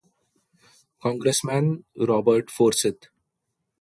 Congressman 1.03 1.83
Robert 1.95 2.49
Forsyth. 2.49 3.09